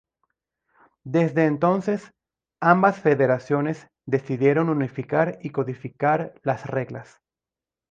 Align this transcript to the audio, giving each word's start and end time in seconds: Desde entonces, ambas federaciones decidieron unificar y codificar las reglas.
Desde 1.05 1.45
entonces, 1.45 2.11
ambas 2.59 2.99
federaciones 2.99 3.85
decidieron 4.07 4.69
unificar 4.69 5.37
y 5.43 5.51
codificar 5.51 6.33
las 6.41 6.65
reglas. 6.65 7.21